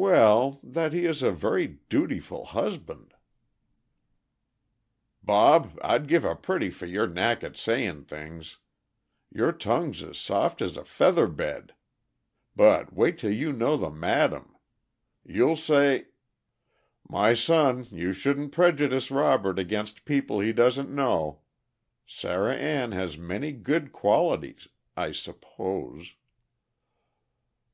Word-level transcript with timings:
"Well, 0.00 0.60
that 0.62 0.94
he 0.94 1.04
is 1.04 1.20
a 1.22 1.30
very 1.30 1.78
dutiful 1.90 2.46
husband." 2.46 3.12
"Bob, 5.22 5.78
I'd 5.84 6.08
give 6.08 6.24
a 6.24 6.34
pretty 6.34 6.70
for 6.70 6.86
your 6.86 7.06
knack 7.06 7.44
at 7.44 7.54
saying 7.58 8.04
things. 8.04 8.56
Your 9.30 9.52
tongue's 9.52 10.02
as 10.02 10.16
soft 10.16 10.62
as 10.62 10.78
a 10.78 10.86
feather 10.86 11.26
bed. 11.26 11.74
But 12.56 12.94
wait 12.94 13.18
till 13.18 13.30
you 13.30 13.52
know 13.52 13.76
the 13.76 13.90
madam. 13.90 14.56
You'll 15.22 15.56
say" 15.58 16.06
"My 17.06 17.34
son, 17.34 17.86
you 17.90 18.14
shouldn't 18.14 18.52
prejudice 18.52 19.10
Robert 19.10 19.58
against 19.58 20.06
people 20.06 20.40
he 20.40 20.54
doesn't 20.54 20.88
know. 20.88 21.42
Sarah 22.06 22.56
Ann 22.56 22.92
has 22.92 23.18
many 23.18 23.52
good 23.52 23.92
qualities 23.92 24.68
I 24.96 25.12
suppose." 25.12 26.14